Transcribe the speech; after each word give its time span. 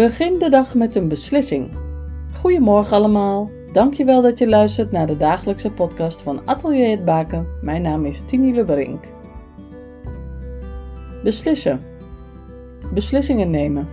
Begin 0.00 0.38
de 0.38 0.48
dag 0.48 0.74
met 0.74 0.94
een 0.94 1.08
beslissing. 1.08 1.70
Goedemorgen 2.32 2.96
allemaal. 2.96 3.50
Dankjewel 3.72 4.22
dat 4.22 4.38
je 4.38 4.48
luistert 4.48 4.90
naar 4.90 5.06
de 5.06 5.16
dagelijkse 5.16 5.70
podcast 5.70 6.22
van 6.22 6.40
Atelier 6.44 6.90
het 6.90 7.04
Baken. 7.04 7.46
Mijn 7.62 7.82
naam 7.82 8.04
is 8.04 8.22
Tini 8.24 8.54
Lubberink. 8.54 9.04
Beslissen. 11.22 11.80
Beslissingen 12.94 13.50
nemen. 13.50 13.88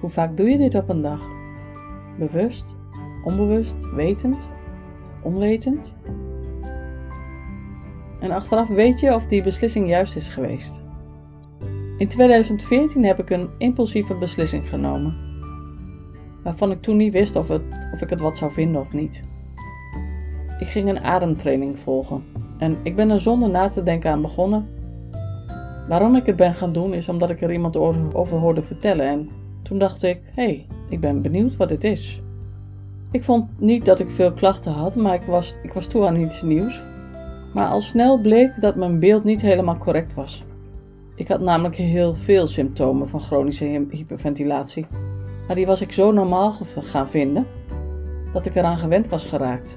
Hoe 0.00 0.10
vaak 0.10 0.36
doe 0.36 0.48
je 0.48 0.58
dit 0.58 0.74
op 0.74 0.88
een 0.88 1.02
dag? 1.02 1.20
Bewust, 2.18 2.74
onbewust, 3.24 3.94
wetend, 3.94 4.42
onwetend? 5.22 5.92
En 8.20 8.30
achteraf 8.30 8.68
weet 8.68 9.00
je 9.00 9.14
of 9.14 9.26
die 9.26 9.42
beslissing 9.42 9.88
juist 9.88 10.16
is 10.16 10.28
geweest. 10.28 10.81
In 12.02 12.08
2014 12.08 13.04
heb 13.04 13.18
ik 13.18 13.30
een 13.30 13.48
impulsieve 13.58 14.14
beslissing 14.14 14.68
genomen, 14.68 15.14
waarvan 16.42 16.70
ik 16.70 16.82
toen 16.82 16.96
niet 16.96 17.12
wist 17.12 17.36
of, 17.36 17.48
het, 17.48 17.62
of 17.92 18.02
ik 18.02 18.10
het 18.10 18.20
wat 18.20 18.36
zou 18.36 18.52
vinden 18.52 18.80
of 18.80 18.92
niet. 18.92 19.22
Ik 20.58 20.66
ging 20.66 20.88
een 20.88 21.00
ademtraining 21.00 21.78
volgen 21.78 22.24
en 22.58 22.76
ik 22.82 22.96
ben 22.96 23.10
er 23.10 23.20
zonder 23.20 23.50
na 23.50 23.68
te 23.68 23.82
denken 23.82 24.10
aan 24.10 24.22
begonnen. 24.22 24.68
Waarom 25.88 26.16
ik 26.16 26.26
het 26.26 26.36
ben 26.36 26.54
gaan 26.54 26.72
doen 26.72 26.94
is 26.94 27.08
omdat 27.08 27.30
ik 27.30 27.40
er 27.40 27.52
iemand 27.52 27.76
over 28.12 28.36
hoorde 28.36 28.62
vertellen 28.62 29.06
en 29.06 29.28
toen 29.62 29.78
dacht 29.78 30.02
ik, 30.02 30.20
hé, 30.34 30.44
hey, 30.44 30.66
ik 30.88 31.00
ben 31.00 31.22
benieuwd 31.22 31.56
wat 31.56 31.68
dit 31.68 31.84
is. 31.84 32.22
Ik 33.10 33.24
vond 33.24 33.60
niet 33.60 33.84
dat 33.84 34.00
ik 34.00 34.10
veel 34.10 34.32
klachten 34.32 34.72
had, 34.72 34.96
maar 34.96 35.14
ik 35.14 35.26
was, 35.26 35.54
ik 35.62 35.72
was 35.72 35.86
toe 35.86 36.06
aan 36.06 36.20
iets 36.20 36.42
nieuws. 36.42 36.82
Maar 37.54 37.68
al 37.68 37.80
snel 37.80 38.20
bleek 38.20 38.60
dat 38.60 38.76
mijn 38.76 38.98
beeld 38.98 39.24
niet 39.24 39.40
helemaal 39.40 39.76
correct 39.76 40.14
was. 40.14 40.44
Ik 41.22 41.28
had 41.28 41.40
namelijk 41.40 41.76
heel 41.76 42.14
veel 42.14 42.46
symptomen 42.46 43.08
van 43.08 43.20
chronische 43.20 43.84
hyperventilatie. 43.90 44.86
Maar 45.46 45.56
die 45.56 45.66
was 45.66 45.80
ik 45.80 45.92
zo 45.92 46.12
normaal 46.12 46.54
gaan 46.80 47.08
vinden 47.08 47.46
dat 48.32 48.46
ik 48.46 48.54
eraan 48.54 48.78
gewend 48.78 49.08
was 49.08 49.24
geraakt. 49.24 49.76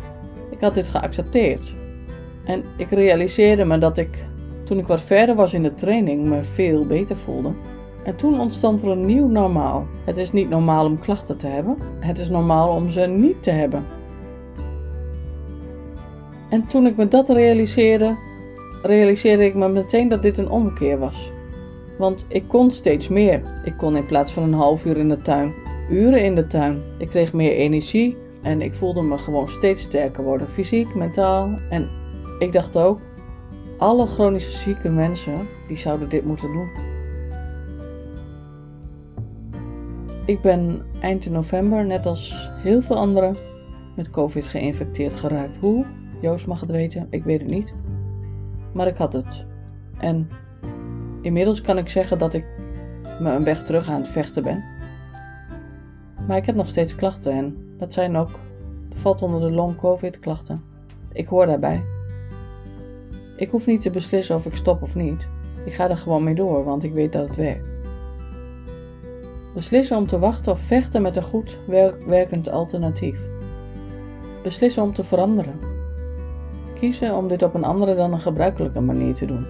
Ik 0.50 0.59
had 0.59 0.73
dit 0.73 0.88
geaccepteerd. 0.88 1.73
En 2.45 2.64
ik 2.78 2.89
realiseerde 2.89 3.66
me 3.66 3.78
dat 3.78 3.97
ik, 3.97 4.23
toen 4.64 4.78
ik 4.78 4.88
wat 4.88 5.02
verder 5.02 5.36
was 5.36 5.53
in 5.53 5.64
de 5.64 5.75
training, 5.75 6.25
me 6.28 6.44
veel 6.44 6.86
beter 6.86 7.16
voelde. 7.16 7.52
En 8.03 8.16
toen 8.16 8.39
ontstond 8.39 8.81
er 8.81 8.88
een 8.88 9.05
nieuw 9.05 9.27
normaal. 9.27 9.88
Het 10.05 10.17
is 10.17 10.31
niet 10.31 10.50
normaal 10.50 10.86
om 10.86 11.00
klachten 11.00 11.38
te 11.38 11.48
hebben, 11.48 11.77
het 12.00 12.17
is 12.17 12.30
normaal 12.30 12.75
om 12.75 12.89
ze 12.89 13.02
niet 13.02 13.44
te 13.44 13.52
hebben. 13.52 13.86
En 16.50 16.67
toen 16.67 16.88
ik 16.88 16.95
me 16.95 17.08
dat 17.08 17.30
realiseerde, 17.30 18.16
realiseerde 18.83 19.45
ik 19.45 19.55
me 19.55 19.70
meteen 19.70 20.08
dat 20.08 20.22
dit 20.22 20.38
een 20.38 20.50
omkeer 20.50 21.00
was. 21.00 21.33
Want 21.98 22.26
ik 22.28 22.44
kon 22.48 22.72
steeds 22.72 23.08
meer. 23.08 23.42
Ik 23.64 23.78
kon 23.78 23.96
in 23.96 24.06
plaats 24.06 24.32
van 24.32 24.44
een 24.44 24.54
half 24.54 24.86
uur 24.86 24.98
in 24.98 25.10
de 25.10 25.22
tuin, 25.22 25.54
uren 25.90 26.24
in 26.24 26.36
de 26.36 26.48
tuin. 26.48 26.82
Ik 26.98 27.10
kreeg 27.10 27.34
meer 27.34 27.52
energie 27.52 28.18
en 28.42 28.62
ik 28.62 28.74
voelde 28.74 29.02
me 29.02 29.18
gewoon 29.18 29.50
steeds 29.50 29.82
sterker 29.82 30.23
worden, 30.23 30.50
fysiek, 30.50 30.96
mentaal. 30.96 31.58
En 31.70 31.90
ik 32.40 32.52
dacht 32.52 32.78
ook, 32.78 33.00
alle 33.78 34.06
chronische 34.06 34.52
zieke 34.52 34.90
mensen, 34.90 35.48
die 35.68 35.78
zouden 35.78 36.10
dit 36.10 36.26
moeten 36.26 36.54
doen. 36.54 36.70
Ik 40.26 40.42
ben 40.42 40.86
eind 41.00 41.30
november, 41.30 41.86
net 41.86 42.06
als 42.06 42.50
heel 42.64 42.82
veel 42.82 42.96
anderen, 42.96 43.36
met 43.96 44.10
COVID 44.10 44.46
geïnfecteerd 44.46 45.14
geraakt. 45.14 45.58
Hoe? 45.58 45.86
Joost 46.22 46.48
mag 46.48 46.60
het 46.60 46.72
weten, 46.72 47.08
ik 47.10 47.23
weet 47.23 47.42
het 47.42 47.50
niet. 47.50 47.73
Maar 48.73 48.88
ik 48.88 48.98
had 48.98 49.14
het. 49.14 49.46
En 49.98 50.30
inmiddels 51.26 51.62
kan 51.62 51.78
ik 51.78 51.90
zeggen 51.90 52.18
dat 52.18 52.34
ik 52.34 52.45
me 53.20 53.31
een 53.31 53.44
weg 53.44 53.64
terug 53.64 53.90
aan 53.90 54.02
het 54.02 54.08
vechten 54.08 54.44
ben. 54.44 54.64
Maar 56.28 56.38
ik 56.38 56.45
heb 56.45 56.55
nog 56.55 56.67
steeds 56.67 56.95
klachten 56.95 57.32
en 57.32 57.76
dat 57.77 57.94
zijn 57.94 58.16
ook, 58.16 58.30
dat 58.89 58.99
valt 58.99 59.22
onder 59.22 59.39
de 59.39 59.52
long 59.52 59.76
covid 59.76 60.20
klachten. 60.20 60.64
Ik 61.11 61.27
hoor 61.27 61.45
daarbij. 61.45 61.82
Ik 63.38 63.49
hoef 63.49 63.66
niet 63.66 63.82
te 63.82 63.89
beslissen 63.89 64.36
of 64.36 64.45
ik 64.45 64.55
stop 64.55 64.82
of 64.82 64.95
niet. 64.95 65.27
Ik 65.66 65.73
ga 65.73 65.89
er 65.89 65.98
gewoon 65.98 66.23
mee 66.23 66.36
door, 66.36 66.64
want 66.64 66.83
ik 66.83 66.94
weet 66.94 67.11
dat 67.11 67.28
het 67.28 67.36
werkt. 67.36 67.78
Beslissen 69.54 69.98
om 69.98 70.08
te 70.08 70.20
wachten 70.20 70.52
of 70.52 70.60
vechten 70.60 71.02
met 71.02 71.16
een 71.16 71.23
goed 71.23 71.60
werkend 72.08 72.49
alternatief. 72.49 73.30
Beslissen 74.44 74.83
om 74.83 74.94
te 74.94 75.04
veranderen. 75.04 75.60
Kiezen 76.80 77.16
om 77.16 77.28
dit 77.28 77.44
op 77.44 77.54
een 77.54 77.64
andere 77.64 77.95
dan 77.95 78.14
een 78.14 78.20
gebruikelijke 78.20 78.80
manier 78.80 79.14
te 79.14 79.26
doen. 79.26 79.45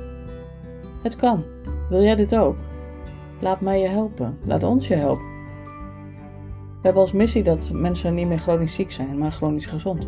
Het 1.02 1.16
kan. 1.16 1.44
Wil 1.90 2.02
jij 2.02 2.16
dit 2.16 2.36
ook? 2.36 2.56
Laat 3.40 3.62
mij 3.62 3.82
je 3.82 3.88
helpen. 3.88 4.38
Laat 4.46 4.64
ons 4.64 4.88
je 4.88 4.96
helpen. 4.96 5.34
We 6.86 6.92
hebben 6.92 7.02
als 7.02 7.12
missie 7.12 7.44
dat 7.44 7.70
mensen 7.74 8.14
niet 8.14 8.28
meer 8.28 8.38
chronisch 8.38 8.74
ziek 8.74 8.92
zijn, 8.92 9.18
maar 9.18 9.32
chronisch 9.32 9.66
gezond. 9.66 10.08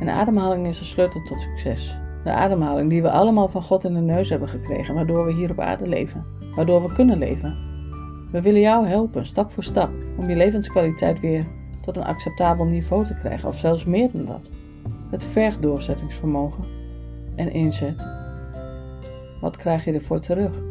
En 0.00 0.08
ademhaling 0.08 0.66
is 0.66 0.78
de 0.78 0.84
sleutel 0.84 1.22
tot 1.22 1.40
succes. 1.40 1.96
De 2.24 2.30
ademhaling 2.30 2.90
die 2.90 3.02
we 3.02 3.10
allemaal 3.10 3.48
van 3.48 3.62
God 3.62 3.84
in 3.84 3.94
de 3.94 4.00
neus 4.00 4.28
hebben 4.28 4.48
gekregen, 4.48 4.94
waardoor 4.94 5.24
we 5.24 5.32
hier 5.32 5.50
op 5.50 5.60
aarde 5.60 5.88
leven, 5.88 6.24
waardoor 6.54 6.82
we 6.82 6.94
kunnen 6.94 7.18
leven. 7.18 7.56
We 8.30 8.40
willen 8.40 8.60
jou 8.60 8.86
helpen, 8.86 9.26
stap 9.26 9.50
voor 9.50 9.62
stap, 9.62 9.90
om 10.18 10.28
je 10.28 10.36
levenskwaliteit 10.36 11.20
weer 11.20 11.46
tot 11.80 11.96
een 11.96 12.04
acceptabel 12.04 12.64
niveau 12.64 13.04
te 13.04 13.14
krijgen, 13.14 13.48
of 13.48 13.58
zelfs 13.58 13.84
meer 13.84 14.10
dan 14.12 14.24
dat. 14.24 14.50
Het 15.10 15.24
vergt 15.24 15.62
doorzettingsvermogen 15.62 16.64
en 17.34 17.52
inzet. 17.52 18.23
Wat 19.44 19.56
krijg 19.56 19.84
je 19.84 19.92
ervoor 19.92 20.20
terug? 20.20 20.62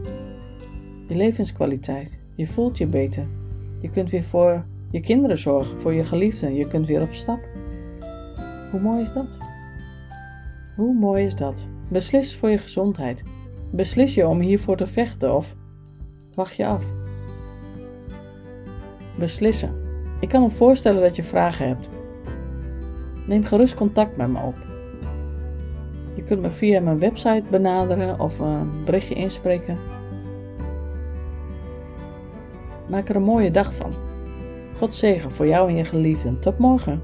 Je 1.07 1.15
levenskwaliteit. 1.15 2.19
Je 2.35 2.47
voelt 2.47 2.77
je 2.77 2.87
beter. 2.87 3.27
Je 3.81 3.89
kunt 3.89 4.09
weer 4.09 4.23
voor 4.23 4.65
je 4.91 4.99
kinderen 4.99 5.37
zorgen, 5.37 5.79
voor 5.79 5.93
je 5.93 6.03
geliefden. 6.03 6.55
Je 6.55 6.67
kunt 6.67 6.87
weer 6.87 7.01
op 7.01 7.13
stap. 7.13 7.39
Hoe 8.71 8.79
mooi 8.79 9.01
is 9.03 9.13
dat? 9.13 9.37
Hoe 10.75 10.93
mooi 10.93 11.25
is 11.25 11.35
dat? 11.35 11.65
Beslis 11.87 12.35
voor 12.35 12.49
je 12.49 12.57
gezondheid. 12.57 13.23
Beslis 13.71 14.13
je 14.13 14.27
om 14.27 14.39
hiervoor 14.39 14.77
te 14.77 14.87
vechten 14.87 15.35
of 15.35 15.55
wacht 16.33 16.55
je 16.55 16.65
af? 16.65 16.83
Beslissen. 19.19 19.75
Ik 20.19 20.29
kan 20.29 20.41
me 20.41 20.49
voorstellen 20.49 21.01
dat 21.01 21.15
je 21.15 21.23
vragen 21.23 21.67
hebt. 21.67 21.89
Neem 23.27 23.43
gerust 23.43 23.75
contact 23.75 24.17
met 24.17 24.29
me 24.29 24.39
op. 24.39 24.72
Je 26.23 26.29
kunt 26.29 26.41
me 26.41 26.51
via 26.51 26.81
mijn 26.81 26.97
website 26.97 27.43
benaderen 27.49 28.19
of 28.19 28.39
een 28.39 28.69
berichtje 28.85 29.15
inspreken. 29.15 29.77
Maak 32.89 33.09
er 33.09 33.15
een 33.15 33.23
mooie 33.23 33.51
dag 33.51 33.75
van. 33.75 33.91
God 34.77 34.93
zegen 34.93 35.31
voor 35.31 35.47
jou 35.47 35.67
en 35.67 35.75
je 35.75 35.85
geliefden. 35.85 36.39
Tot 36.39 36.57
morgen. 36.57 37.01